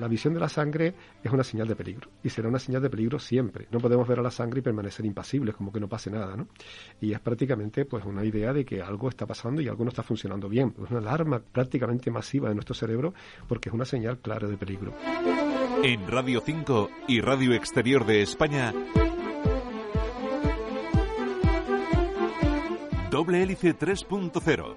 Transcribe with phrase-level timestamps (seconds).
[0.00, 2.88] la visión de la sangre es una señal de peligro y será una señal de
[2.88, 3.68] peligro siempre.
[3.70, 6.48] No podemos ver a la sangre y permanecer impasibles, como que no pase nada, ¿no?
[7.00, 10.02] Y es prácticamente pues una idea de que algo está pasando y algo no está
[10.02, 10.74] funcionando bien.
[10.82, 13.12] Es una alarma prácticamente masiva de nuestro cerebro
[13.46, 14.94] porque es una señal clara de peligro.
[15.82, 18.72] En Radio 5 y Radio Exterior de España,
[23.10, 24.76] Doble Hélice 3.0.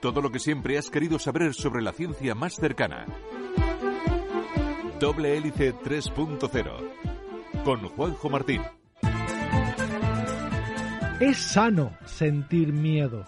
[0.00, 3.06] Todo lo que siempre has querido saber sobre la ciencia más cercana.
[5.00, 7.64] Doble Hélice 3.0.
[7.64, 8.60] Con Juanjo Martín.
[11.18, 13.24] Es sano sentir miedo.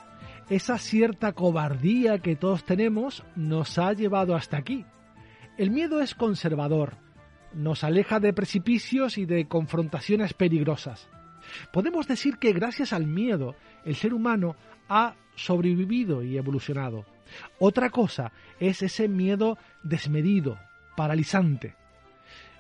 [0.51, 4.85] Esa cierta cobardía que todos tenemos nos ha llevado hasta aquí.
[5.57, 6.99] El miedo es conservador.
[7.55, 11.09] Nos aleja de precipicios y de confrontaciones peligrosas.
[11.73, 13.55] Podemos decir que gracias al miedo
[13.87, 14.57] el ser humano
[14.91, 17.07] ha sobrevivido y evolucionado.
[17.59, 20.59] Otra cosa es ese miedo desmedido,
[20.97, 21.75] paralizante.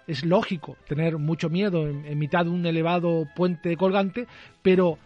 [0.06, 4.26] Es lógico tener mucho miedo en, mitad de un elevado puente colgante,
[4.62, 4.98] pero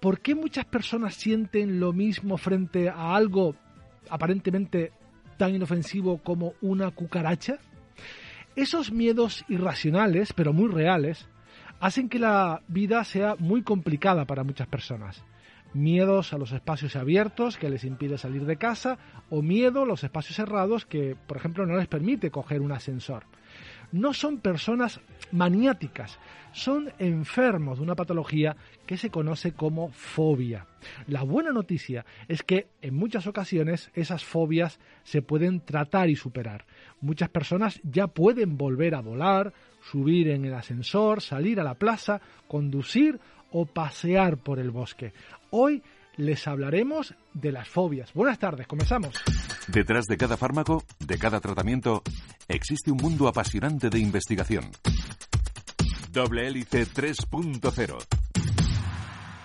[0.00, 3.54] ¿por qué muchas personas sienten lo mismo frente a algo
[4.10, 4.92] aparentemente
[5.38, 7.58] tan inofensivo como una cucaracha?
[8.54, 11.26] Esos miedos irracionales, pero muy reales,
[11.80, 15.24] hacen que la vida sea muy complicada para muchas personas
[15.74, 18.98] miedos a los espacios abiertos que les impide salir de casa
[19.30, 23.24] o miedo a los espacios cerrados que, por ejemplo, no les permite coger un ascensor.
[23.92, 26.18] No son personas maniáticas,
[26.52, 30.66] son enfermos de una patología que se conoce como fobia.
[31.06, 36.64] La buena noticia es que en muchas ocasiones esas fobias se pueden tratar y superar.
[37.00, 42.20] Muchas personas ya pueden volver a volar, subir en el ascensor, salir a la plaza,
[42.48, 43.20] conducir
[43.54, 45.12] o pasear por el bosque.
[45.50, 45.82] Hoy
[46.16, 48.12] les hablaremos de las fobias.
[48.12, 49.14] Buenas tardes, comenzamos.
[49.68, 52.02] Detrás de cada fármaco, de cada tratamiento,
[52.48, 54.70] existe un mundo apasionante de investigación.
[56.10, 58.33] Doble hélice 3.0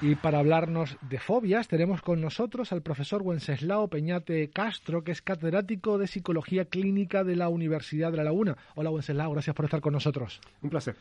[0.01, 5.21] y para hablarnos de fobias tenemos con nosotros al profesor Wenceslao Peñate Castro, que es
[5.21, 8.55] catedrático de Psicología Clínica de la Universidad de La Laguna.
[8.75, 10.39] Hola Wenceslao, gracias por estar con nosotros.
[10.61, 10.95] Un placer.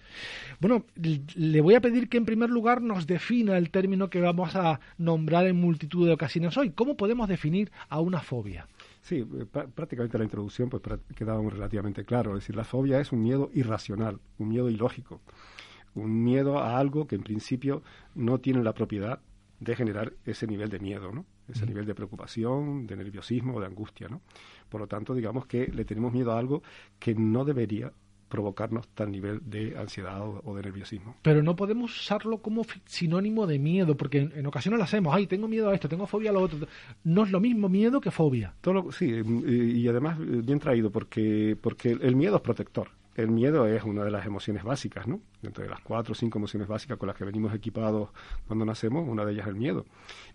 [0.61, 4.57] Bueno, le voy a pedir que en primer lugar nos defina el término que vamos
[4.57, 6.71] a nombrar en multitud de ocasiones hoy.
[6.71, 8.67] ¿Cómo podemos definir a una fobia?
[9.03, 10.83] Sí, eh, prácticamente la introducción pues
[11.15, 12.33] quedaba relativamente claro.
[12.37, 15.21] Es decir, la fobia es un miedo irracional, un miedo ilógico
[15.99, 17.83] un miedo a algo que en principio
[18.15, 19.21] no tiene la propiedad
[19.61, 21.25] de generar ese nivel de miedo, ¿no?
[21.49, 24.21] Ese nivel de preocupación, de nerviosismo o de angustia, ¿no?
[24.69, 26.63] Por lo tanto, digamos que le tenemos miedo a algo
[26.99, 27.91] que no debería
[28.29, 31.17] provocarnos tal nivel de ansiedad o, de nerviosismo.
[31.23, 35.49] Pero no podemos usarlo como sinónimo de miedo, porque en, ocasiones lo hacemos, ay, tengo
[35.49, 36.69] miedo a esto, tengo fobia a lo otro.
[37.05, 38.55] No es lo mismo miedo que fobia.
[38.61, 39.11] Todo sí,
[39.47, 44.13] y además bien traído, porque, porque el miedo es protector el miedo es una de
[44.13, 45.21] las emociones básicas, ¿no?
[45.41, 48.11] Dentro de las cuatro o cinco emociones básicas con las que venimos equipados
[48.47, 49.87] cuando nacemos, una de ellas es el miedo.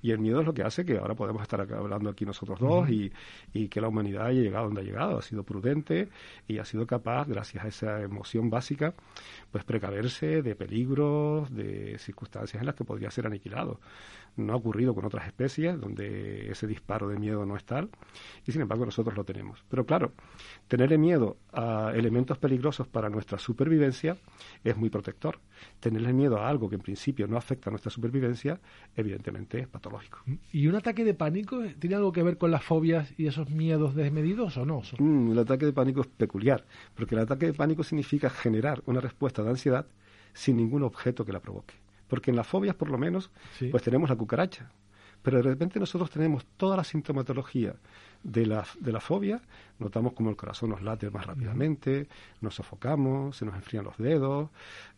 [0.02, 2.90] Y el miedo es lo que hace que ahora podemos estar hablando aquí nosotros dos
[2.90, 3.12] y,
[3.54, 5.18] y, que la humanidad haya llegado donde ha llegado.
[5.18, 6.10] Ha sido prudente
[6.48, 8.94] y ha sido capaz, gracias a esa emoción básica,
[9.52, 13.80] pues precaverse de peligros, de circunstancias en las que podría ser aniquilado.
[14.36, 17.90] No ha ocurrido con otras especies donde ese disparo de miedo no es tal
[18.48, 19.64] y sin embargo nosotros lo tenemos.
[19.70, 20.14] Pero claro,
[20.68, 24.18] tenerle miedo a elementos peligrosos para nuestra supervivencia
[24.64, 25.40] es muy protector.
[25.82, 28.60] Tenerle miedo a algo que en principio no afecta a nuestra supervivencia,
[28.96, 30.20] evidentemente es patológico.
[30.54, 33.96] ¿Y un ataque de pánico tiene algo que ver con las fobias y esos miedos
[33.96, 34.82] desmedidos o no?
[35.00, 36.66] Mm, el ataque de pánico es peculiar,
[36.96, 39.86] porque el ataque de pánico significa generar una respuesta de ansiedad
[40.34, 41.74] sin ningún objeto que la provoque.
[42.08, 43.32] Porque en las fobias, por lo menos,
[43.72, 44.72] pues tenemos la cucaracha,
[45.24, 47.74] pero de repente nosotros tenemos toda la sintomatología
[48.22, 49.42] de la, de la fobia,
[49.80, 52.08] notamos como el corazón nos late más rápidamente,
[52.42, 54.50] nos sofocamos, se nos enfrían los dedos,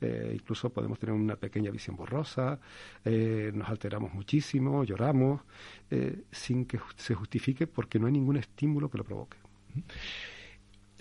[0.02, 2.60] eh, incluso podemos tener una pequeña visión borrosa,
[3.04, 5.42] eh, nos alteramos muchísimo, lloramos,
[5.90, 9.38] eh, sin que se justifique porque no hay ningún estímulo que lo provoque.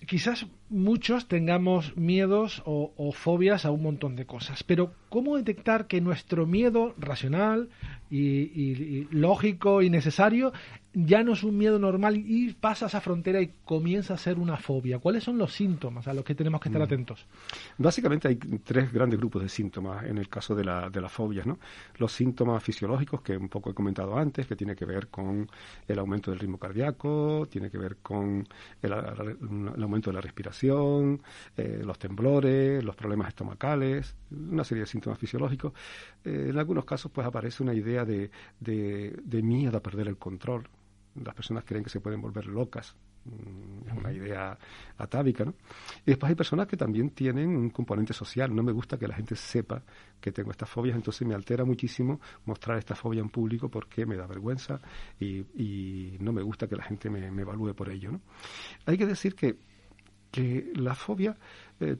[0.06, 6.00] Quizás muchos tengamos miedos o, fobias a un montón de cosas, pero ¿cómo detectar que
[6.00, 7.70] nuestro miedo racional
[8.16, 10.52] y, lógico y necesario
[10.94, 14.56] ya no es un miedo normal y pasa esa frontera y comienza a ser una
[14.56, 15.00] fobia?
[15.00, 16.84] ¿Cuáles son los síntomas a los que tenemos que estar mm.
[16.84, 17.26] atentos?
[17.78, 21.46] Básicamente hay tres grandes grupos de síntomas en el caso de, la, de las fobias.
[21.46, 21.58] ¿no?
[21.98, 25.48] Los síntomas fisiológicos, que un poco he comentado antes, que tiene que ver con
[25.88, 28.46] el aumento del ritmo cardíaco, tiene que ver con
[28.80, 31.20] el, aumento de la respiración,
[31.56, 35.72] eh, los temblores, los problemas estomacales, una serie de síntomas fisiológicos.
[36.24, 38.30] Eh, en algunos casos pues aparece una idea de,
[38.60, 40.68] de, miedo a perder el control.
[41.14, 42.94] Las personas creen que se pueden volver locas.
[43.24, 44.58] Mm, es una idea
[44.98, 45.54] atávica, ¿no?
[46.04, 48.54] Y después hay personas que también tienen un componente social.
[48.54, 49.82] No me gusta que la gente sepa
[50.20, 54.16] que tengo estas fobias, entonces me altera muchísimo mostrar esta fobia en público porque me
[54.16, 54.80] da vergüenza
[55.18, 58.20] y, no me gusta que la gente me, me evalúe por ello, ¿no?
[58.86, 59.58] Hay que decir que
[60.34, 61.36] que la fobia
[61.78, 61.96] eh,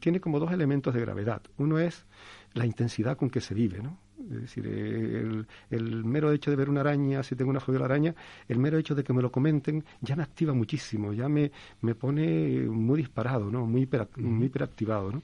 [0.00, 1.40] tiene como dos elementos de gravedad.
[1.56, 2.04] Uno es
[2.52, 3.96] la intensidad con que se vive, ¿no?
[4.18, 7.86] Es decir, el, mero hecho de ver una araña, si tengo una fobia a la
[7.86, 8.14] araña,
[8.48, 11.52] el mero hecho de que me lo comenten ya me activa muchísimo, ya me,
[11.82, 13.66] me pone muy disparado, ¿no?
[13.66, 15.22] Muy, muy hiperactivado, ¿no?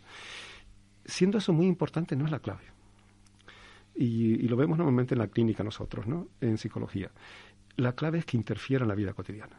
[1.05, 2.65] Siendo eso muy importante, no es la clave.
[3.95, 6.29] Y, y, lo vemos normalmente en la clínica nosotros, ¿no?
[6.41, 7.11] En psicología.
[7.77, 9.59] La clave es que interfiera en la vida cotidiana.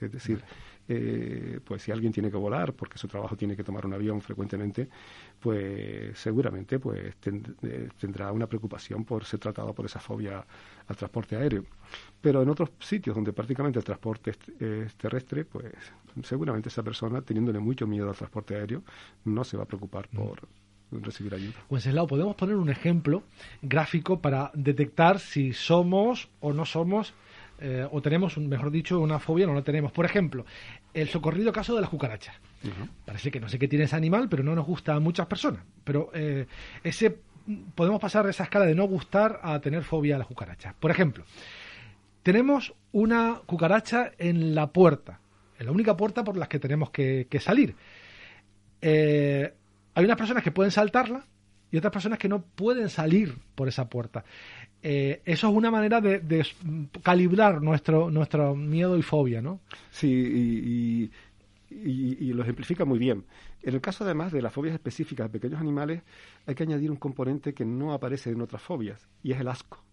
[0.00, 0.42] Es decir,
[0.90, 4.22] eh, pues si alguien tiene que volar porque su trabajo tiene que tomar un avión
[4.22, 4.88] frecuentemente,
[5.38, 10.44] pues seguramente pues eh, tendrá una preocupación por ser tratado por esa fobia
[10.86, 11.64] al transporte aéreo.
[12.20, 15.72] Pero en otros sitios donde prácticamente el transporte es, terrestre, pues
[16.22, 18.82] seguramente esa persona, teniéndole mucho miedo al transporte aéreo,
[19.26, 20.16] no se va a preocupar mm.
[20.16, 20.48] por,
[20.90, 21.52] recibir ayuda.
[21.68, 23.22] Wenceslao, podemos poner un ejemplo
[23.60, 27.12] gráfico para detectar si somos o no somos
[27.60, 29.92] eh, o tenemos, mejor dicho, una fobia o no la tenemos.
[29.92, 30.44] Por ejemplo,
[30.94, 32.36] el socorrido caso de las cucarachas.
[33.04, 35.62] Parece que no sé qué tiene ese animal, pero no nos gusta a muchas personas.
[35.84, 36.46] Pero eh,
[36.82, 37.18] ese
[37.74, 40.74] podemos pasar esa escala de no gustar a tener fobia a las cucarachas.
[40.74, 41.24] Por ejemplo,
[42.22, 45.20] tenemos una cucaracha en la puerta,
[45.58, 47.74] en la única puerta por la que tenemos que, salir.
[48.82, 49.52] Eh,
[49.94, 51.24] hay unas personas que pueden saltarla
[51.70, 54.24] y otras personas que no pueden salir por esa puerta.
[54.82, 56.46] Eh, eso es una manera de,
[57.02, 59.60] calibrar nuestro, nuestro miedo y fobia, ¿no?
[59.90, 61.10] Sí,
[61.70, 63.24] y, lo ejemplifica muy bien.
[63.62, 66.02] En el caso, además, de las fobias específicas de pequeños animales,
[66.46, 69.84] hay que añadir un componente que no aparece en otras fobias, y es el asco.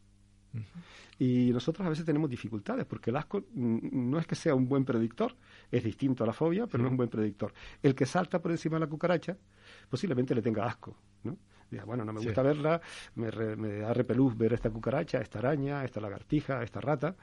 [1.17, 4.85] Y nosotros a veces tenemos dificultades, porque el asco no es que sea un buen
[4.85, 5.35] predictor,
[5.71, 7.53] es distinto a la fobia, pero no es un buen predictor.
[7.81, 9.37] El que salta por encima de la cucaracha
[9.89, 11.37] posiblemente le tenga asco, ¿no?
[11.83, 12.81] Bueno, no me gusta verla,
[13.15, 17.15] me, da repelús ver esta cucaracha, esta araña, esta lagartija, esta rata,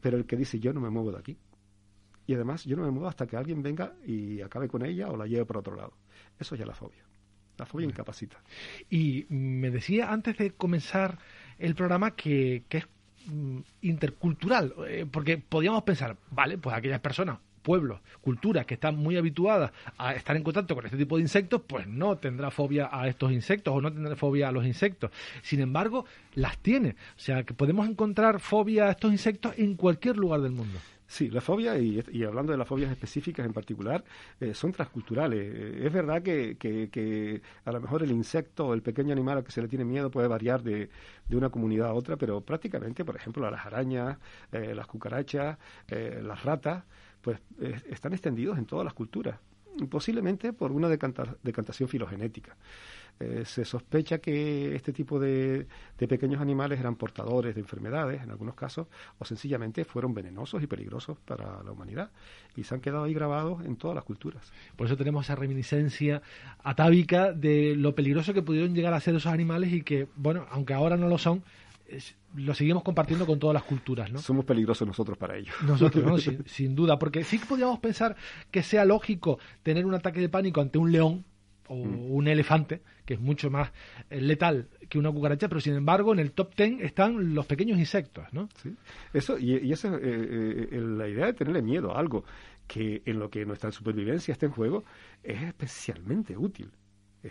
[0.00, 1.38] pero el que dice yo no me muevo de aquí.
[2.26, 5.16] Y además yo no me muevo hasta que alguien venga y acabe con ella o
[5.16, 5.92] la lleve por otro lado.
[6.38, 7.04] Eso ya es la fobia.
[7.58, 8.42] La fobia incapacita.
[8.88, 11.18] Y me decía antes de comenzar
[11.58, 12.86] el programa que, que es
[13.26, 19.16] mm, intercultural, eh, porque podíamos pensar, vale, pues aquellas personas pueblos, culturas que están muy
[19.16, 23.08] habituadas a estar en contacto con este tipo de insectos, pues no tendrá fobia a
[23.08, 25.10] estos insectos o no tendrá fobia a los insectos.
[25.42, 26.90] Sin embargo, las tiene.
[26.90, 30.78] O sea, que podemos encontrar fobia a estos insectos en cualquier lugar del mundo.
[31.06, 34.02] Sí, la fobia, y, hablando de las fobias específicas en particular,
[34.40, 35.54] eh, son transculturales.
[35.54, 39.44] Eh, es verdad que, que, a lo mejor el insecto o el pequeño animal al
[39.44, 40.88] que se le tiene miedo puede variar de,
[41.28, 44.18] de una comunidad a otra, pero prácticamente, por ejemplo, a las arañas,
[44.50, 45.58] eh, las cucarachas,
[45.88, 46.84] las ratas,
[47.24, 47.40] pues
[47.88, 49.38] están extendidos en todas las culturas,
[49.88, 52.54] posiblemente por una decantación filogenética.
[53.20, 58.56] Eh, se sospecha que este tipo de, pequeños animales eran portadores de enfermedades, en algunos
[58.56, 58.88] casos,
[59.18, 62.10] o sencillamente fueron venenosos y peligrosos para la humanidad.
[62.56, 64.52] Y se han quedado ahí grabados en todas las culturas.
[64.76, 66.22] Por eso tenemos esa reminiscencia
[66.62, 70.74] atávica de lo peligroso que pudieron llegar a ser esos animales y que, bueno, aunque
[70.74, 71.42] ahora no lo son,
[72.34, 74.18] lo seguimos compartiendo con todas las culturas, ¿no?
[74.18, 75.52] Somos peligrosos nosotros para ello.
[75.66, 76.18] Nosotros, ¿no?
[76.46, 78.16] sin, duda, porque sí que podríamos pensar
[78.50, 81.24] que sea lógico tener un ataque de pánico ante un león
[81.68, 82.10] o mm.
[82.12, 83.72] un elefante, que es mucho más
[84.10, 87.78] eh, letal que una cucaracha, pero sin embargo en el top ten están los pequeños
[87.78, 88.48] insectos, ¿no?
[88.62, 88.74] Sí.
[89.12, 92.24] Eso, y, esa es eh, eh, la idea de tenerle miedo a algo
[92.66, 94.84] que en lo que nuestra supervivencia está en juego
[95.22, 96.70] es especialmente útil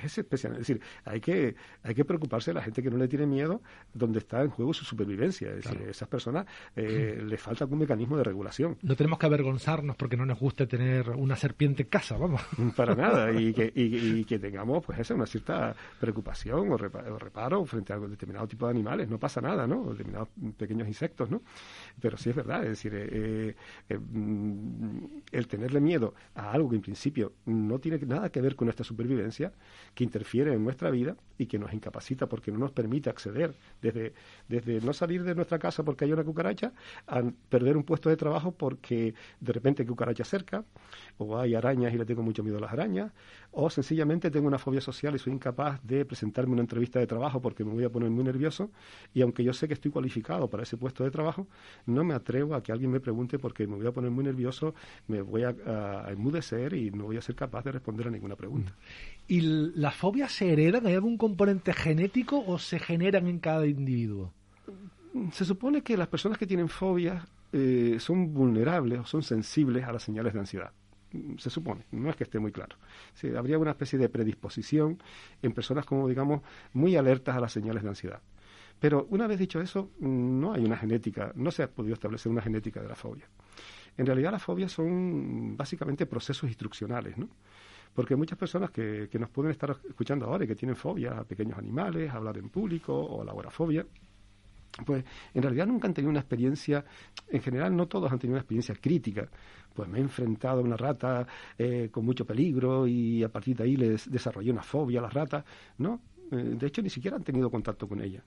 [0.02, 0.54] es especial.
[0.54, 3.62] Es decir, hay que, hay que preocuparse de la gente que no le tiene miedo
[3.94, 5.50] donde está en juego su supervivencia.
[5.50, 6.46] Es decir, esas personas
[6.76, 8.78] eh, les falta algún mecanismo de regulación.
[8.82, 12.42] No tenemos que avergonzarnos porque no nos guste tener una serpiente en casa, vamos.
[12.76, 13.32] Para nada.
[13.44, 18.48] Y que, y, que tengamos, pues, esa, una cierta preocupación o reparo, frente a determinado
[18.48, 19.10] tipo de animales.
[19.10, 19.92] No pasa nada, ¿no?
[19.92, 21.42] Determinados pequeños insectos, ¿no?
[22.00, 22.64] Pero sí es verdad.
[22.64, 23.56] Es decir, eh,
[23.90, 28.56] eh, mm, el tenerle miedo a algo que en principio no tiene nada que ver
[28.56, 29.52] con nuestra supervivencia,
[29.94, 34.13] que interfiere en nuestra vida y que nos incapacita porque no nos permite acceder desde,
[34.48, 36.74] desde no salir de nuestra casa porque hay una cucaracha
[37.08, 40.63] a perder un puesto de trabajo porque de repente hay cucaracha cerca
[41.18, 43.12] o hay arañas y le tengo mucho miedo a las arañas
[43.52, 47.42] o sencillamente tengo una fobia social y soy incapaz de presentarme una entrevista de trabajo
[47.42, 48.72] porque me voy a poner muy nervioso
[49.13, 51.48] y aunque yo sé que estoy cualificado para ese puesto de trabajo,
[51.86, 54.74] no me atrevo a que alguien me pregunte porque me voy a poner muy nervioso,
[55.08, 58.36] me voy a, a enmudecer y no voy a ser capaz de responder a ninguna
[58.36, 58.74] pregunta.
[59.28, 59.42] ¿Y
[59.75, 60.86] las fobias se heredan?
[60.86, 64.34] ¿Hay algún componente genético o se generan en cada individuo?
[65.32, 69.92] Se supone que las personas que tienen fobias eh, son vulnerables o son sensibles a
[69.92, 70.72] las señales de ansiedad.
[71.38, 72.75] se supone, no es que esté muy claro.
[73.38, 74.98] habría una especie de predisposición
[75.42, 76.42] en personas como, digamos,
[76.74, 78.22] muy alertas a las señales de ansiedad.
[78.80, 82.42] Pero una vez dicho eso, no hay una genética, no se ha podido establecer una
[82.42, 83.30] genética de la fobia.
[83.96, 87.30] En realidad las fobias son básicamente procesos instruccionales, ¿no?
[87.94, 91.24] Porque muchas personas que, que nos pueden estar escuchando ahora y que tienen fobia a
[91.24, 93.86] pequeños animales, a hablar en público o a la agorafobia,
[94.86, 96.84] pues en realidad nunca han tenido una experiencia,
[97.30, 99.30] en general no todos han tenido una experiencia crítica.
[99.74, 103.64] Pues me he enfrentado a una rata eh, con mucho peligro y a partir de
[103.64, 105.44] ahí les desarrollé una fobia a las ratas.
[105.78, 108.24] No, eh, de hecho ni siquiera han tenido contacto con ella.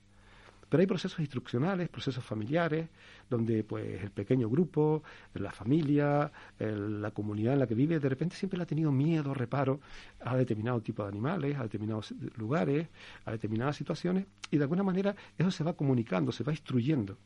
[0.69, 2.89] Pero hay procesos instruccionales, procesos familiares,
[3.31, 5.03] donde pues el pequeño grupo,
[5.35, 9.33] la familia, la comunidad en la que vive, de repente siempre le ha tenido miedo,
[9.35, 9.81] reparo
[10.21, 12.89] a determinado tipo de animales, a determinados lugares,
[13.25, 17.17] a determinadas situaciones, y de alguna manera eso se va comunicando, se va instruyendo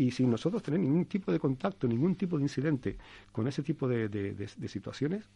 [0.00, 2.96] y sin nosotros tener ningún tipo de contacto, ningún tipo de incidente
[3.32, 5.28] con ese tipo de, situaciones,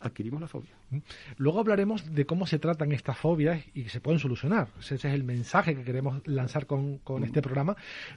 [0.00, 0.72] adquirimos la fobia.
[0.90, 0.98] Mm.
[1.36, 4.68] Luego hablaremos de cómo se tratan estas fobias y que se pueden solucionar.
[4.80, 7.76] Ese es el mensaje que queremos lanzar con, con este programa.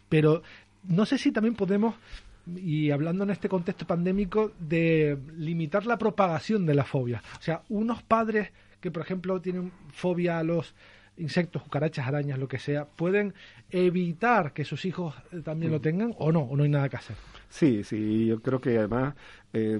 [0.09, 0.41] Pero
[0.85, 1.93] no sé si también podemos
[2.47, 7.21] y hablando en este contexto pandémico de limitar la propagación de la fobia.
[7.37, 10.73] O sea, unos padres que, por ejemplo, tienen fobia a los
[11.17, 13.33] insectos, cucarachas, arañas, lo que sea, pueden
[13.69, 15.81] evitar que sus hijos eh, también lo mm.
[15.81, 17.15] tengan o no, o no hay nada que hacer.
[17.49, 19.15] Sí, sí, yo creo que además
[19.53, 19.79] eh,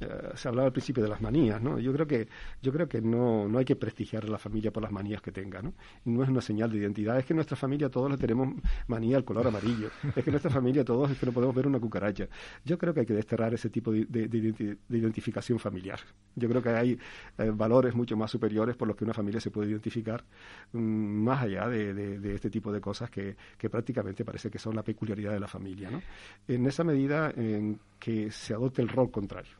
[0.00, 1.78] eh, se hablaba al principio de las manías, ¿no?
[1.78, 2.28] Yo creo que
[2.62, 5.30] yo creo que no, no hay que prestigiar a la familia por las manías que
[5.30, 5.74] tenga, ¿no?
[6.04, 8.54] No es una señal de identidad, es que en nuestra familia todos le tenemos
[8.86, 11.66] manía al color amarillo, es que en nuestra familia todos es que no podemos ver
[11.66, 12.28] una cucaracha.
[12.64, 16.00] Yo creo que hay que desterrar ese tipo de, de, identificación familiar.
[16.34, 16.98] Yo creo que hay
[17.38, 20.24] eh, valores mucho más superiores por los que una familia se puede identificar
[20.72, 24.82] mm, más allá de, este tipo de cosas que, que prácticamente parece que son la
[24.82, 26.02] peculiaridad de la familia, ¿no?
[26.48, 29.59] En esa medida en que se adopte el rol contrario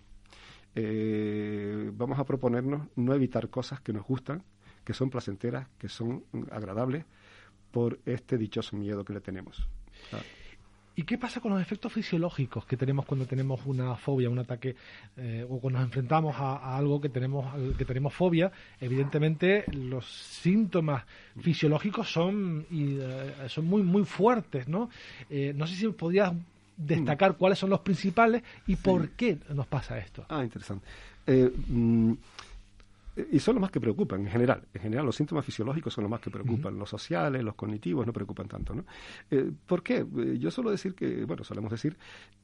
[0.75, 4.43] eh, vamos a proponernos no evitar cosas que nos gustan,
[4.85, 7.05] que son placenteras, que son agradables,
[7.71, 9.69] por este dichoso miedo que le tenemos.
[10.97, 14.75] ¿Y qué pasa con los efectos fisiológicos que tenemos cuando tenemos una fobia, un ataque,
[15.17, 17.47] eh, o cuando nos enfrentamos a, algo que tenemos,
[17.79, 18.53] que tenemos fobia?
[18.81, 21.05] Evidentemente, los síntomas
[21.41, 24.91] fisiológicos son, eh, son muy, muy fuertes, ¿no?
[25.31, 26.35] Eh, no sé si podías
[26.81, 30.25] destacar cuáles son los principales y por qué nos pasa esto.
[30.29, 30.87] Ah, interesante.
[31.27, 32.13] Eh, mm,
[33.33, 34.63] y son los más que preocupan en general.
[34.73, 36.79] En general, los síntomas fisiológicos son los más que preocupan.
[36.79, 38.75] Los sociales, los cognitivos no preocupan tanto.
[38.75, 38.85] ¿no?
[39.31, 39.99] Eh, ¿Por qué?
[39.99, 41.97] Eh, yo suelo decir que, bueno, solemos decir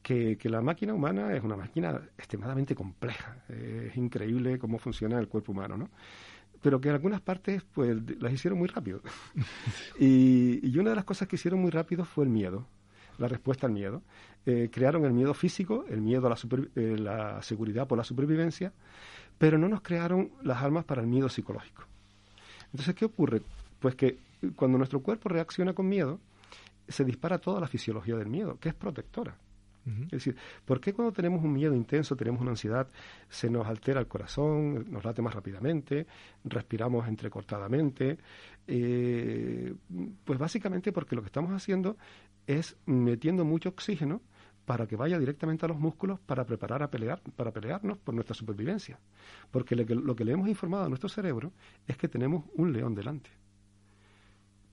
[0.03, 3.43] que, que la máquina humana es una máquina extremadamente compleja.
[3.49, 5.89] es increíble cómo funciona el cuerpo humano, ¿no?
[6.59, 9.01] pero que en algunas partes pues las hicieron muy rápido.
[9.99, 12.65] y, y, una de las cosas que hicieron muy rápido fue el miedo
[13.17, 14.01] la respuesta al miedo.
[14.45, 16.37] Eh, crearon el miedo físico, el miedo a la,
[16.75, 18.71] eh, la seguridad por la supervivencia,
[19.37, 21.83] pero no nos crearon las armas para el miedo psicológico.
[22.71, 23.41] Entonces, ¿qué ocurre?
[23.79, 24.17] Pues que
[24.55, 26.19] cuando nuestro cuerpo reacciona con miedo,
[26.87, 29.35] se dispara toda la fisiología del miedo, que es protectora.
[30.05, 32.89] Es decir, ¿por qué cuando tenemos un miedo intenso, tenemos una ansiedad,
[33.29, 36.05] se nos altera el corazón, nos late más rápidamente,
[36.43, 38.17] respiramos entrecortadamente?
[38.67, 39.73] Eh,
[40.25, 41.95] pues básicamente porque lo que estamos haciendo
[42.47, 44.21] es metiendo mucho oxígeno
[44.65, 48.35] para que vaya directamente a los músculos para preparar a pelear, para pelearnos por nuestra
[48.35, 48.99] supervivencia.
[49.51, 51.53] Porque lo que, lo que le hemos informado a nuestro cerebro
[51.87, 53.29] es que tenemos un león delante.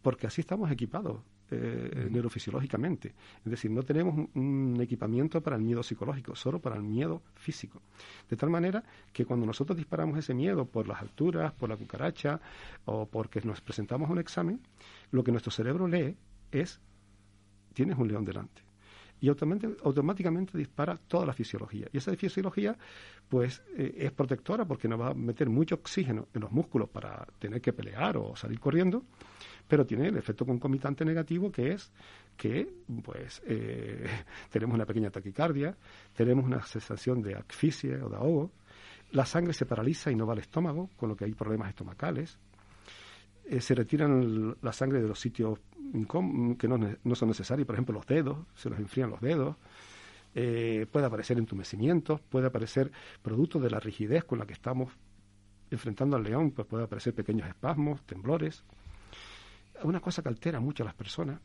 [0.02, 3.14] Porque así estamos equipados eh, neurofisiológicamente.
[3.44, 7.82] Es decir, no tenemos un, equipamiento para el miedo psicológico, solo para el miedo físico.
[8.28, 12.40] De tal manera que cuando nosotros disparamos ese miedo por las alturas, por la cucaracha
[12.86, 14.60] o porque nos presentamos a un examen,
[15.10, 16.16] lo que nuestro cerebro lee
[16.50, 16.80] es,
[17.74, 18.62] tienes un león delante
[19.24, 21.86] y automáticamente, dispara toda la fisiología.
[21.90, 22.76] Y esa fisiología,
[23.26, 27.26] pues, eh, es protectora porque nos va a meter mucho oxígeno en los músculos para
[27.38, 29.02] tener que pelear o salir corriendo,
[29.66, 31.90] pero tiene el efecto concomitante negativo que es
[32.36, 32.70] que,
[33.02, 34.04] pues, eh,
[34.50, 35.74] tenemos una pequeña taquicardia,
[36.14, 38.52] tenemos una sensación de asfixia o de ahogo,
[39.12, 42.38] la sangre se paraliza y no va al estómago, con lo que hay problemas estomacales,
[43.46, 45.58] eh, se retiran la sangre de los sitios
[46.58, 49.56] que no, son necesarios, por ejemplo los dedos, se nos enfrían los dedos,
[50.34, 52.90] eh, puede aparecer entumecimientos, puede aparecer
[53.22, 54.92] producto de la rigidez con la que estamos
[55.70, 58.64] enfrentando al león, pues puede aparecer pequeños espasmos, temblores.
[59.82, 61.38] Una cosa que altera mucho a las personas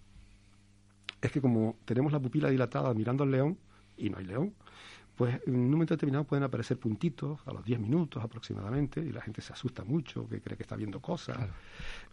[1.21, 3.57] es que como tenemos la pupila dilatada mirando al león
[3.97, 4.53] y no hay león,
[5.19, 9.19] pues en un momento determinado pueden aparecer puntitos a los 10 minutos aproximadamente y la
[9.19, 11.37] gente se asusta mucho, que cree que está viendo cosas.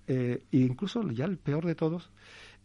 [0.09, 2.11] Eh, e incluso ya el peor de todos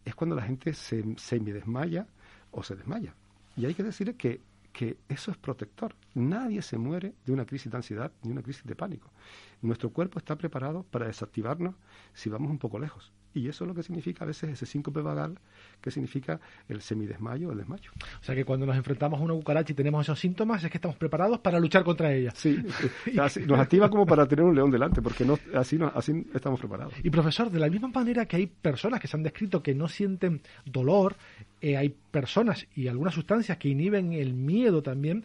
[0.04, 2.08] es cuando la gente se, se desmaya
[2.50, 3.14] o se desmaya.
[3.56, 4.40] Y hay que decir que,
[4.72, 5.94] que eso es protector.
[6.14, 9.12] Nadie se muere de una crisis de ansiedad ni una crisis de pánico.
[9.60, 11.76] Nuestro cuerpo está preparado para desactivarnos
[12.14, 13.12] si vamos un poco lejos.
[13.34, 15.38] Y eso es lo que significa a veces ese síncope vagal,
[15.80, 17.90] que significa el semidesmayo o el desmayo.
[18.20, 20.78] O sea que cuando nos enfrentamos a una cucaracha y tenemos esos síntomas, es que
[20.78, 22.32] estamos preparados para luchar contra ella.
[22.34, 22.62] Sí,
[23.46, 26.94] nos activa como para tener un león delante, porque no, así, no, así estamos preparados.
[27.02, 29.88] Y profesor, de la misma manera que hay personas que se han descrito que no
[29.88, 31.16] sienten dolor,
[31.60, 35.24] eh, hay personas y algunas sustancias que inhiben el miedo también,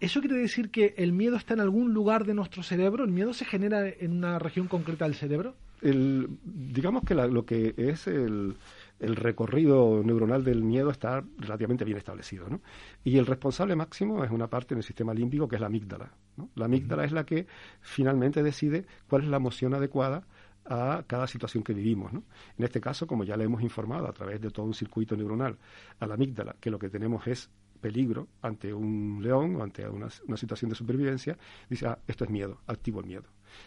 [0.00, 3.04] ¿Eso quiere decir que el miedo está en algún lugar de nuestro cerebro?
[3.04, 5.54] ¿El miedo se genera en una región concreta del cerebro?
[5.84, 8.56] El, digamos que lo que es el,
[8.98, 12.48] recorrido neuronal del miedo está relativamente bien establecido.
[12.48, 12.62] ¿no?
[13.04, 16.10] Y el responsable máximo es una parte en el sistema límbico que es la amígdala.
[16.54, 17.46] La amígdala es la que
[17.80, 20.26] finalmente decide cuál es la emoción adecuada
[20.64, 22.12] a cada situación que vivimos.
[22.12, 22.24] ¿no?
[22.56, 25.58] En este caso, como ya le hemos informado a través de todo un circuito neuronal
[26.00, 27.50] a la amígdala, que lo que tenemos es
[27.84, 31.36] peligro ante un león o ante una, situación de supervivencia,
[31.68, 33.24] dice, ah, esto es miedo, activo el miedo.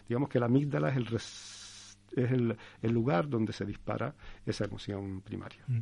[0.08, 1.06] Digamos que la amígdala es el,
[2.16, 4.14] es el, el, lugar donde se dispara
[4.46, 5.58] esa emoción primaria.
[5.66, 5.80] Mm.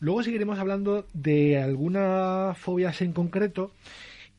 [0.00, 3.70] Luego seguiremos hablando de algunas fobias en concreto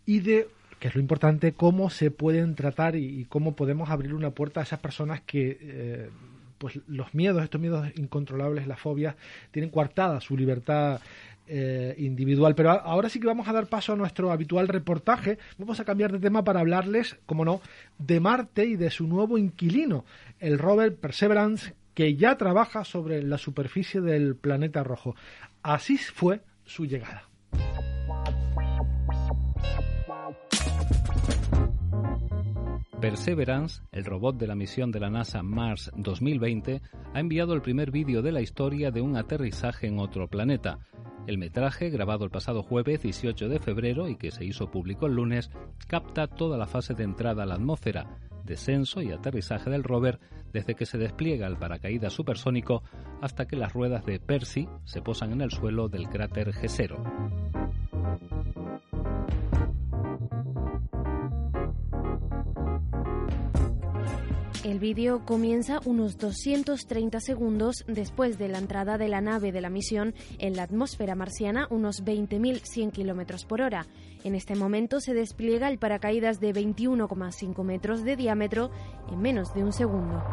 [0.05, 0.47] y de
[0.79, 4.63] que es lo importante, cómo se pueden tratar y, cómo podemos abrir una puerta a
[4.63, 6.09] esas personas que eh,
[6.57, 9.15] pues los miedos, estos miedos incontrolables, las fobias,
[9.51, 10.99] tienen coartada su libertad
[11.47, 12.55] eh, individual.
[12.55, 15.37] Pero ahora sí que vamos a dar paso a nuestro habitual reportaje.
[15.57, 17.61] Vamos a cambiar de tema para hablarles, como no,
[17.99, 20.05] de Marte y de su nuevo inquilino,
[20.39, 25.15] el rover Perseverance, que ya trabaja sobre la superficie del planeta rojo.
[25.61, 27.29] Así fue su llegada.
[33.01, 36.81] Perseverance, el robot de la misión de la NASA Mars 2020,
[37.13, 40.79] ha enviado el primer vídeo de la historia de un aterrizaje en otro planeta.
[41.27, 45.15] El metraje, grabado el pasado jueves 18 de febrero y que se hizo público el
[45.15, 45.51] lunes,
[45.87, 50.19] capta toda la fase de entrada a la atmósfera, descenso y aterrizaje del rover
[50.53, 52.81] desde que se despliega el paracaídas supersónico
[53.21, 56.95] hasta que las ruedas de Percy se posan en el suelo del cráter G0.
[64.65, 69.69] El vídeo comienza unos 230 segundos después de la entrada de la nave de la
[69.69, 73.85] misión en la atmósfera marciana, unos 20.100 km por hora.
[74.23, 78.71] En este momento se despliega el paracaídas de 21,5 metros de diámetro
[79.11, 80.23] en menos de un segundo.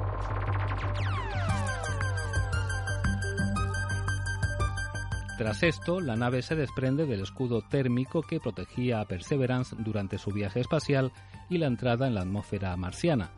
[5.37, 10.31] Tras esto, la nave se desprende del escudo térmico que protegía a Perseverance durante su
[10.31, 11.13] viaje espacial
[11.51, 13.31] y la entrada en la atmósfera marciana.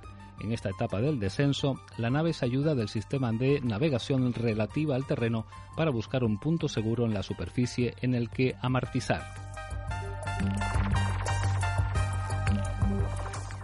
[0.45, 5.07] En esta etapa del descenso, la nave se ayuda del sistema de navegación relativa al
[5.07, 9.23] terreno para buscar un punto seguro en la superficie en el que amartizar.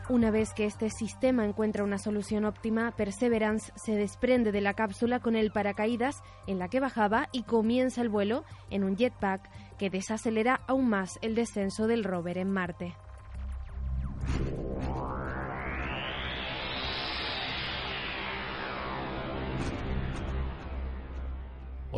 [0.09, 5.21] Una vez que este sistema encuentra una solución óptima, Perseverance se desprende de la cápsula
[5.21, 9.90] con el paracaídas en la que bajaba y comienza el vuelo en un jetpack que
[9.90, 12.97] desacelera aún más el descenso del rover en Marte.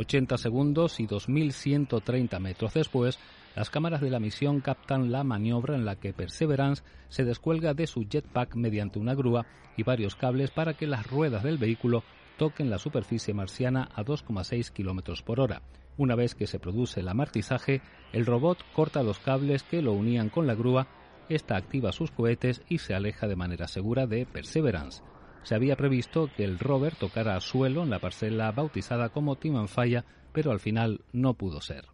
[0.03, 3.19] 80 segundos y 2.130 metros después,
[3.55, 7.87] las cámaras de la misión captan la maniobra en la que Perseverance se descuelga de
[7.87, 12.03] su jetpack mediante una grúa y varios cables para que las ruedas del vehículo
[12.37, 15.63] toquen la superficie marciana a 2,6 km por hora.
[15.97, 20.31] Una vez que se produce el amartizaje, el robot corta los cables que lo unían
[20.31, 20.89] con la grúa,
[21.29, 25.03] esta activa sus cohetes y se aleja de manera segura de Perseverance
[25.43, 30.51] se había previsto que el rover tocara suelo en la parcela bautizada como Timanfaya, pero
[30.51, 31.87] al final no pudo ser.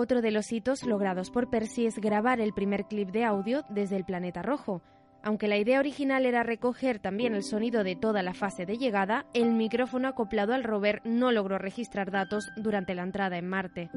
[0.00, 3.96] Otro de los hitos logrados por Percy es grabar el primer clip de audio desde
[3.96, 4.80] el planeta rojo.
[5.28, 9.26] Aunque la idea original era recoger también el sonido de toda la fase de llegada,
[9.34, 13.90] el micrófono acoplado al rover no logró registrar datos durante la entrada en Marte.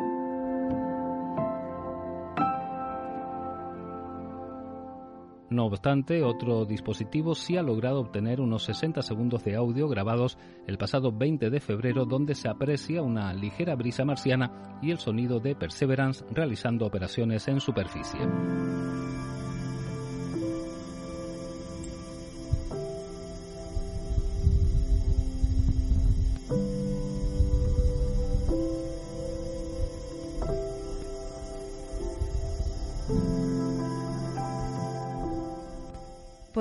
[5.50, 10.78] No obstante, otro dispositivo sí ha logrado obtener unos 60 segundos de audio grabados el
[10.78, 15.56] pasado 20 de febrero donde se aprecia una ligera brisa marciana y el sonido de
[15.56, 18.20] Perseverance realizando operaciones en superficie.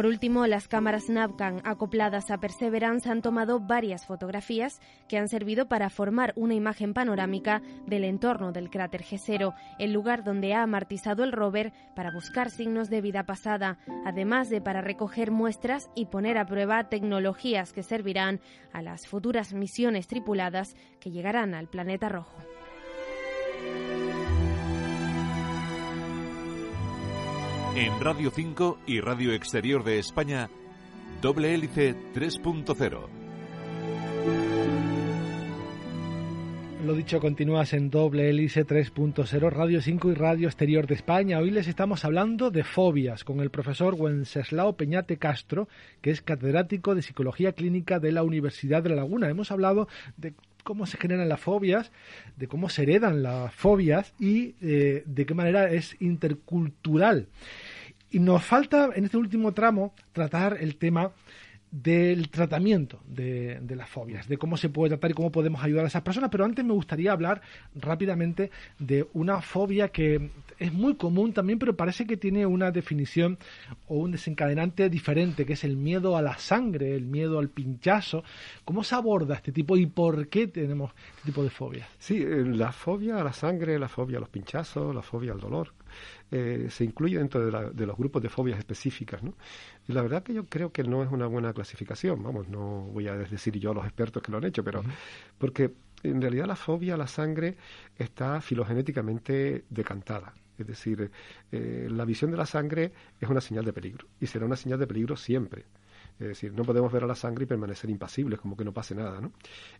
[0.01, 5.69] Por último, las cámaras Navcan acopladas a Perseverance han tomado varias fotografías que han servido
[5.69, 11.23] para formar una imagen panorámica del entorno del cráter G0, el lugar donde ha amortizado
[11.23, 16.39] el rover para buscar signos de vida pasada, además de para recoger muestras y poner
[16.39, 18.41] a prueba tecnologías que servirán
[18.73, 22.39] a las futuras misiones tripuladas que llegarán al planeta rojo.
[27.77, 30.51] En Radio 5 y Radio Exterior de España,
[31.23, 33.21] Doble Hélice 3.0.
[36.85, 41.39] Lo dicho, continúas en Doble Hélice 3.0, Radio 5 y Radio Exterior de España.
[41.39, 45.69] Hoy les estamos hablando de fobias con el profesor Wenceslao Peñate Castro,
[46.01, 49.29] que es catedrático de Psicología Clínica de la Universidad de La Laguna.
[49.29, 50.35] Hemos hablado de
[50.71, 51.91] cómo se generan las fobias,
[52.37, 57.27] de cómo se heredan las fobias y eh, de qué manera es intercultural.
[58.13, 61.11] Y nos falta en este último tramo tratar el tema
[61.71, 65.89] del tratamiento de, las fobias, de cómo se puede tratar y cómo podemos ayudar a
[65.89, 66.31] esas personas.
[66.31, 67.41] Pero antes me gustaría hablar
[67.75, 73.39] rápidamente de una fobia que es muy común también, pero parece que tiene una definición
[73.87, 78.25] o un desencadenante diferente, que es el miedo a la sangre, el miedo al pinchazo.
[78.65, 81.89] ¿Cómo se aborda este tipo y por qué tenemos este tipo de fobia?
[81.99, 85.41] Sí, eh, la fobia a la sangre, la fobia a los pinchazos, la fobia al
[85.41, 85.73] dolor.
[86.33, 89.23] Eh, se incluye dentro de, los grupos de fobias específicas.
[89.23, 89.35] ¿no?
[89.89, 93.09] Y la verdad que yo creo que no es una buena clasificación, vamos, no voy
[93.09, 94.83] a decir yo a los expertos que lo han hecho, pero
[95.39, 97.57] porque en realidad la fobia a la sangre
[97.97, 100.35] está filogenéticamente decantada.
[100.57, 101.11] Es decir,
[101.51, 104.79] eh, la visión de la sangre es una señal de peligro y será una señal
[104.79, 105.65] de peligro siempre.
[106.19, 108.95] Es decir, no podemos ver a la sangre y permanecer impasibles, como que no pase
[108.95, 109.33] nada, ¿no?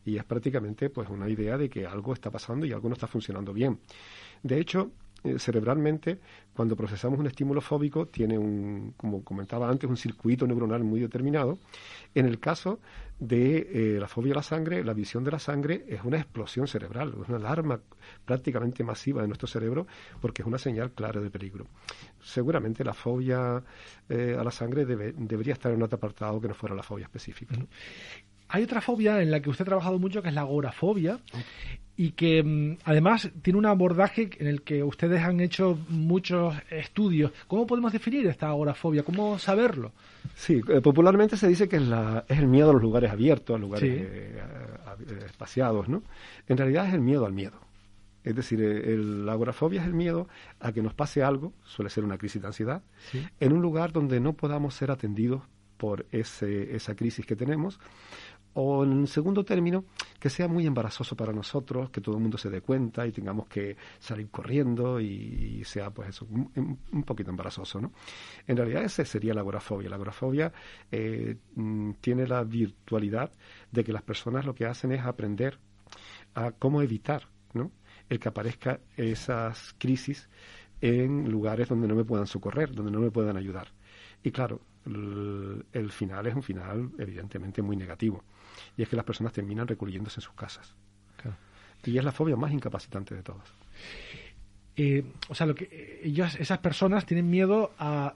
[0.07, 3.07] Y es prácticamente pues una idea de que algo está pasando y algo no está
[3.07, 3.79] funcionando bien.
[4.43, 4.91] De hecho,
[5.25, 6.19] eh, cerebralmente,
[6.55, 11.59] cuando procesamos un estímulo fóbico, tiene un, como comentaba antes, un circuito neuronal muy determinado.
[12.15, 12.81] En el caso
[13.19, 16.67] de eh, la fobia a la sangre, la visión de la sangre es una explosión
[16.67, 17.81] cerebral, es una alarma
[18.25, 19.87] prácticamente masiva de nuestro cerebro
[20.21, 21.67] porque es una señal clara de peligro.
[22.23, 23.63] Seguramente la fobia
[24.09, 27.55] eh, a la sangre debería estar en otro apartado que no fuera la fobia específica.
[28.51, 31.19] Hay otra fobia en la que usted ha trabajado mucho, que es la agorafobia,
[31.97, 37.31] y que mm, además tiene un abordaje en el que ustedes han hecho muchos estudios.
[37.47, 39.03] ¿Cómo podemos definir esta agorafobia?
[39.03, 39.93] ¿Cómo saberlo?
[40.35, 43.55] Sí, eh, popularmente se dice que es, la, es, el miedo a los lugares abiertos,
[43.55, 44.43] a lugares eh,
[45.27, 46.03] espaciados, ¿no?
[46.49, 47.61] En realidad es el miedo al miedo.
[48.25, 50.27] Es decir, eh, la agorafobia es el miedo
[50.59, 52.83] a que nos pase algo, suele ser una crisis de ansiedad,
[53.39, 55.43] en un lugar donde no podamos ser atendidos
[55.77, 57.79] por ese, esa crisis que tenemos
[58.55, 59.85] o en segundo término,
[60.19, 63.47] que sea muy embarazoso para nosotros, que todo el mundo se dé cuenta y tengamos
[63.47, 67.93] que salir corriendo y, sea pues eso, un, poquito embarazoso, ¿no?
[68.47, 69.89] En realidad esa sería la agorafobia.
[69.89, 70.53] La agorafobia
[70.91, 73.31] eh, mm, tiene la virtualidad
[73.71, 75.59] de que las personas lo que hacen es aprender
[76.35, 77.71] a cómo evitar, ¿no?
[78.09, 80.29] El que aparezca esas crisis
[80.81, 83.69] en lugares donde no me puedan socorrer, donde no me puedan ayudar.
[84.23, 88.25] Y claro, el final es un final evidentemente muy negativo
[88.77, 90.75] y es que las personas terminan recluyéndose en sus casas.
[91.85, 93.49] Y es la fobia más incapacitante de todas.
[94.77, 98.15] Eh, o sea, lo que ellos, esas personas tienen miedo a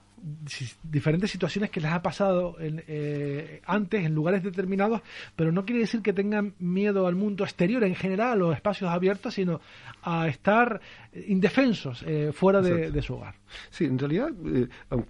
[0.83, 5.01] diferentes situaciones que les ha pasado eh, antes en lugares determinados,
[5.35, 9.35] pero no quiere decir que tengan miedo al mundo exterior en general o espacios abiertos,
[9.35, 9.61] sino
[10.01, 10.81] a estar
[11.27, 13.35] indefensos fuera de, su hogar.
[13.69, 14.29] Sí, en realidad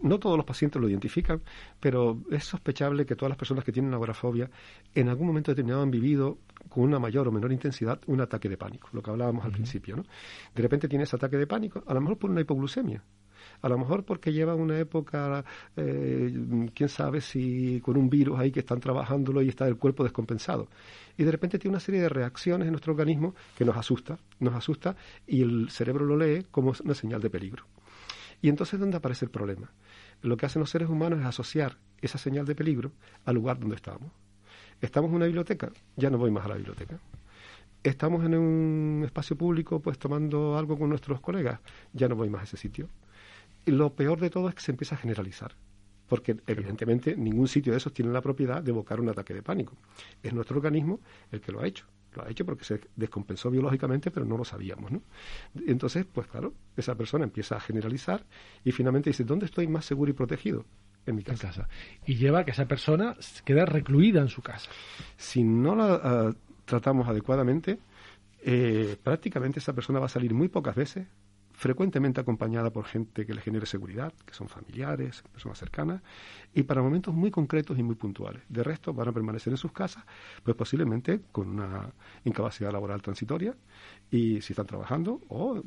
[0.01, 1.41] no todos los pacientes lo identifican,
[1.79, 4.49] pero es sospechable que todas las personas que tienen agorafobia
[4.93, 8.57] en algún momento determinado han vivido con una mayor o menor intensidad un ataque de
[8.57, 9.95] pánico, lo que hablábamos al principio.
[9.95, 10.03] ¿no?
[10.53, 13.03] De repente tiene ese ataque de pánico, a lo mejor por una hipoglucemia,
[13.65, 15.43] a lo mejor porque lleva una época,
[15.75, 16.31] eh,
[16.75, 20.67] quién sabe si con un virus ahí que están trabajándolo y está el cuerpo descompensado.
[21.17, 24.53] Y de repente tiene una serie de reacciones en nuestro organismo que nos asusta, nos
[24.53, 27.63] asusta y el cerebro lo lee como una señal de peligro.
[28.39, 29.71] Y entonces, ¿dónde aparece el problema?
[30.21, 32.91] Lo que hacen los seres humanos es asociar esa señal de peligro
[33.25, 34.11] al lugar donde estamos.
[34.79, 36.99] Estamos en una biblioteca, ya no voy más a la biblioteca.
[37.81, 41.61] Estamos en un espacio público, pues tomando algo con nuestros colegas,
[41.93, 42.89] ya no voy más a ese sitio.
[43.65, 45.55] Y lo peor de todo es que se empieza a generalizar,
[46.07, 49.75] porque evidentemente ningún sitio de esos tiene la propiedad de evocar un ataque de pánico.
[50.21, 50.99] Es nuestro organismo
[51.31, 51.85] el que lo ha hecho.
[52.15, 55.01] Lo ha hecho porque se descompensó biológicamente, pero no lo sabíamos, ¿no?
[55.67, 58.25] Entonces, pues claro, esa persona empieza a generalizar
[58.63, 60.65] y finalmente dice, ¿dónde estoy más seguro y protegido?
[61.05, 61.67] en mi casa.
[62.05, 64.69] Y lleva a que esa persona quede recluida en su casa.
[65.17, 66.31] Si no la ah,
[66.65, 67.79] tratamos adecuadamente,
[68.41, 71.07] eh, prácticamente esa persona va a salir muy pocas veces
[71.55, 76.01] frecuentemente acompañada por gente que le genere seguridad, que son familiares, personas cercanas,
[76.53, 78.43] y para momentos muy concretos y muy puntuales.
[78.49, 80.03] De resto, van a permanecer en sus casas,
[80.43, 81.91] pues posiblemente con una
[82.25, 83.55] incapacidad laboral transitoria,
[84.11, 85.63] y si están trabajando, o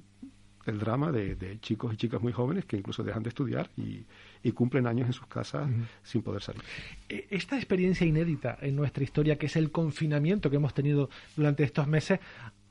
[0.66, 4.04] el drama de, chicos y chicas muy jóvenes que incluso dejan de estudiar y,
[4.52, 5.68] cumplen años en sus casas
[6.02, 6.62] sin poder salir.
[7.08, 11.64] E, esta experiencia inédita en nuestra historia, que es el confinamiento que hemos tenido durante
[11.64, 12.18] estos meses,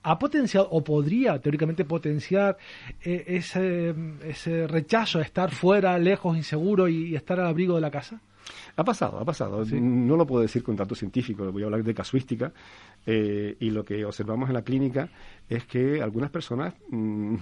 [0.10, 2.58] ha potenciado o podría teóricamente potenciar
[3.02, 3.94] eh, ese,
[4.24, 8.22] ese rechazo a estar fuera, lejos, inseguro y estar al abrigo de la casa?
[8.76, 9.64] Ha pasado, ha pasado.
[9.66, 12.52] No lo puedo decir con dato científico, voy a hablar de casuística.
[13.10, 15.10] Eh, y lo que observamos en la clínica
[15.48, 17.36] es que algunas personas mm,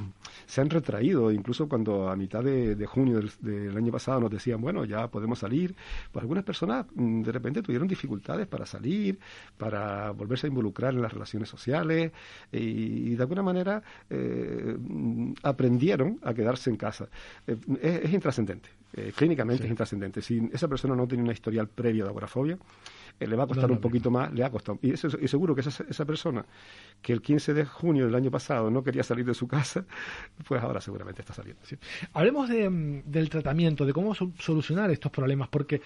[0.45, 4.85] se han retraído, incluso cuando a mitad de, junio del, año pasado nos decían, bueno,
[4.85, 5.75] ya podemos salir,
[6.11, 9.17] pues algunas personas mm, de repente tuvieron dificultades para salir,
[9.57, 12.11] para volverse a involucrar en las relaciones sociales
[12.51, 14.77] y, de alguna manera eh,
[15.41, 17.07] aprendieron a quedarse en casa.
[17.47, 18.69] Eh, es, intrascendente,
[19.15, 20.21] clínicamente es intrascendente.
[20.21, 22.57] Si esa persona no tiene una historial previa de agorafobia,
[23.19, 24.77] eh, le va a costar un poquito más, le ha costado.
[24.81, 26.45] Y, seguro que esa, esa persona
[27.01, 29.85] que el 15 de junio del año pasado no quería salir de su casa,
[30.47, 31.61] pues ahora seguramente está saliendo.
[32.13, 35.81] Hablemos de, mm, del tratamiento, de cómo solucionar estos problemas, porque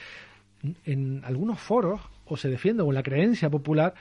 [0.85, 3.93] en algunos foros o se defiende con la creencia popular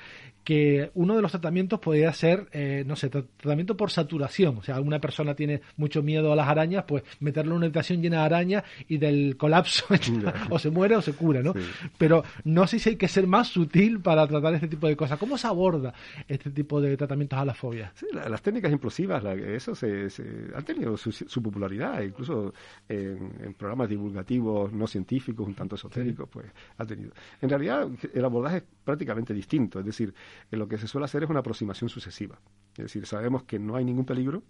[0.49, 4.57] que uno de los tratamientos podría ser, eh, no sé, tratamiento por saturación.
[4.57, 8.01] O sea, alguna persona tiene mucho miedo a las arañas, pues meterlo en una habitación
[8.01, 9.85] llena de arañas y del colapso
[10.49, 11.53] o se muere o se cura, ¿no?
[11.99, 15.19] Pero no sé si hay que ser más sutil para tratar este tipo de cosas.
[15.19, 15.93] ¿Cómo se aborda
[16.27, 17.93] este tipo de tratamientos a la fobia?
[17.95, 20.09] Sí, las técnicas implosivas, eso se,
[20.55, 22.55] han tenido su, popularidad, incluso
[22.89, 26.47] en, programas divulgativos no científicos, un tanto esotéricos, pues
[26.79, 27.13] ha tenido.
[27.43, 30.15] En realidad, el abordaje es prácticamente distinto, es decir,
[30.51, 32.41] lo que se suele hacer es una aproximación sucesiva.
[32.71, 34.45] Es decir, sabemos que no hay ningún peligro,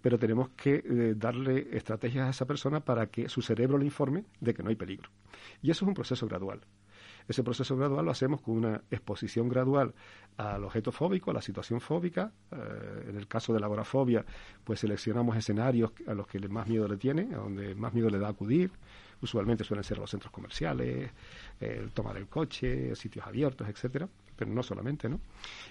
[0.00, 4.24] pero tenemos que eh, darle estrategias a esa persona para que su cerebro le informe
[4.38, 5.10] de que no hay peligro.
[5.62, 6.60] Y eso es un proceso gradual.
[7.28, 9.94] Ese proceso gradual lo hacemos con una exposición gradual
[10.36, 12.32] al objeto fóbico, a la situación fóbica.
[12.50, 14.24] Eh, en el caso de la agorafobia,
[14.64, 18.18] pues seleccionamos escenarios a los que más miedo le tiene, a donde más miedo le
[18.18, 18.70] da acudir.
[19.20, 21.10] Usualmente suelen ser los centros comerciales,
[21.60, 25.20] el tomar el coche, sitios abiertos, etcétera, pero no solamente, ¿no?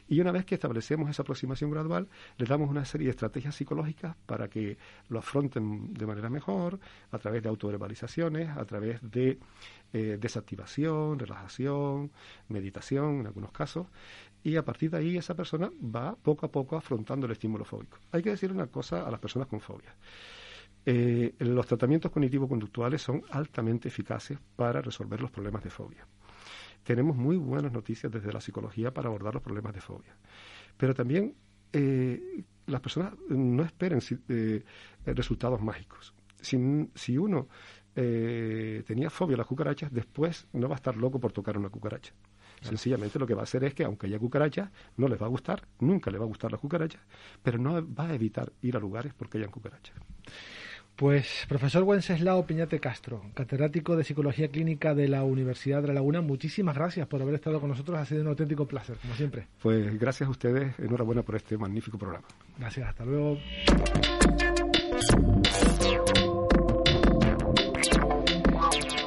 [0.08, 4.16] Y una vez que establecemos esa aproximación gradual, les damos una serie de estrategias psicológicas
[4.26, 4.78] para que
[5.10, 6.80] lo afronten de manera mejor,
[7.12, 9.40] a través de autoverbalizaciones, a través de
[9.94, 12.12] eh, desactivación, relajación,
[12.48, 13.88] meditación en algunos casos,
[14.44, 17.98] y a partir de ahí esa persona va poco a poco afrontando el estímulo fóbico.
[18.12, 19.96] Hay que decir una cosa a las personas con fobia.
[20.84, 26.08] Eh, los tratamientos cognitivo-conductuales son altamente eficaces para resolver los problemas de fobia.
[26.84, 30.16] Tenemos muy buenas noticias desde la psicología para abordar los problemas de fobia.
[30.78, 31.36] Pero también
[31.74, 34.64] eh, las personas no esperen eh,
[35.06, 36.14] resultados mágicos.
[36.40, 36.58] Si,
[36.96, 37.48] si uno
[37.94, 42.14] tenía fobia a las cucarachas, después no va a estar loco por tocar una cucaracha.
[42.62, 45.30] Sencillamente lo que va a hacer es que aunque haya cucarachas, no les va a
[45.30, 47.02] gustar, nunca les va a gustar las cucarachas,
[47.42, 49.96] pero no va a evitar ir a lugares porque hayan cucarachas.
[51.02, 56.22] Pues profesor Wenceslao Piñate Castro, catedrático de Psicología Clínica de la Universidad de La Laguna,
[56.22, 59.48] muchísimas gracias por haber estado con nosotros, ha sido un auténtico placer, como siempre.
[59.64, 62.28] Pues gracias a ustedes, enhorabuena por este magnífico programa.
[62.60, 63.40] Gracias, hasta luego.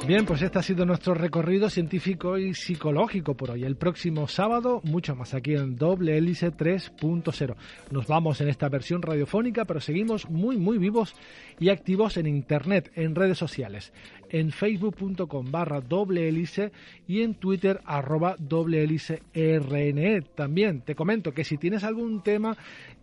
[0.07, 3.63] Bien, pues este ha sido nuestro recorrido científico y psicológico por hoy.
[3.63, 7.55] El próximo sábado, mucho más aquí en Doble Hélice 3.0.
[7.89, 11.15] Nos vamos en esta versión radiofónica, pero seguimos muy, muy vivos
[11.59, 13.93] y activos en Internet, en redes sociales,
[14.29, 16.71] en facebook.com barra doble hélice
[17.07, 20.21] y en Twitter arroba doble hélice RNE.
[20.35, 22.55] También te comento que si tienes algún tema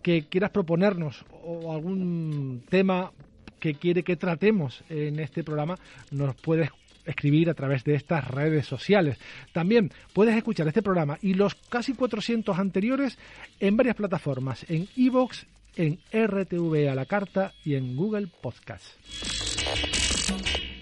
[0.03, 3.11] que quieras proponernos o algún tema
[3.59, 5.77] que quiere que tratemos en este programa,
[6.11, 6.71] nos puedes
[7.05, 9.19] escribir a través de estas redes sociales.
[9.53, 13.19] También puedes escuchar este programa y los casi 400 anteriores
[13.61, 15.45] en varias plataformas, en iVoox,
[15.77, 18.85] en RTV a la carta y en Google Podcast.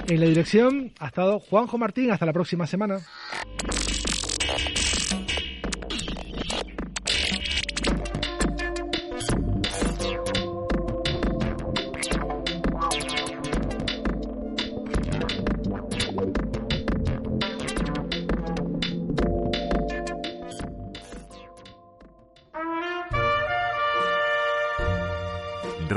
[0.08, 2.10] En la dirección ha estado Juanjo Martín.
[2.10, 2.98] Hasta la próxima semana.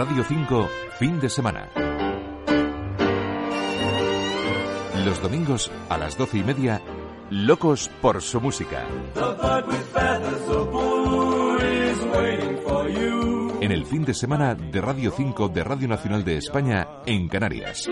[0.06, 1.70] Radio 5, fin de semana.
[5.06, 6.82] Los domingos a las doce y media,
[7.30, 8.86] Locos por su música.
[13.62, 17.90] En el fin de semana de Radio 5 de Radio Nacional de España en Canarias.